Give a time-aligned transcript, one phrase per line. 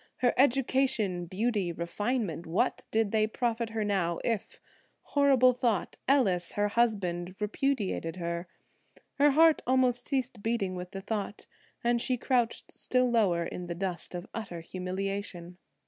[0.15, 8.15] Her education, beauty, refinement, what did they profit her now if–horrible thought–Ellis, her husband, repudiated
[8.15, 8.47] her?
[9.19, 11.45] Her heart almost ceased beating with the thought,
[11.83, 15.59] and she crouched still lower in the dust of utter humiliation.